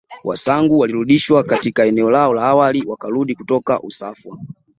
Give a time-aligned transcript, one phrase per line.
[0.23, 4.37] Wasangu walirudishwa katika eneo lao la awali wakarudi kutoka Usafwa